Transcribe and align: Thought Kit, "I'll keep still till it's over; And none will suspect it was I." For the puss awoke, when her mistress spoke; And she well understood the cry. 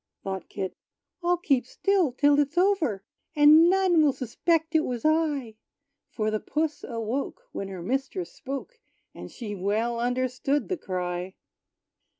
Thought 0.23 0.49
Kit, 0.49 0.75
"I'll 1.21 1.37
keep 1.37 1.67
still 1.67 2.11
till 2.11 2.39
it's 2.39 2.57
over; 2.57 3.03
And 3.35 3.69
none 3.69 4.01
will 4.01 4.13
suspect 4.13 4.73
it 4.73 4.79
was 4.83 5.05
I." 5.05 5.57
For 6.09 6.31
the 6.31 6.39
puss 6.39 6.83
awoke, 6.83 7.41
when 7.51 7.67
her 7.67 7.83
mistress 7.83 8.31
spoke; 8.33 8.79
And 9.13 9.29
she 9.29 9.53
well 9.53 9.99
understood 9.99 10.69
the 10.69 10.77
cry. 10.77 11.35